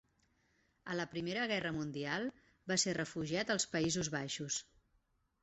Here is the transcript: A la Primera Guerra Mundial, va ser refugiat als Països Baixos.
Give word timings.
A 0.93 0.95
la 0.99 1.03
Primera 1.11 1.43
Guerra 1.51 1.73
Mundial, 1.75 2.25
va 2.73 2.79
ser 2.85 2.97
refugiat 2.99 3.53
als 3.57 3.69
Països 3.77 4.11
Baixos. 4.19 4.61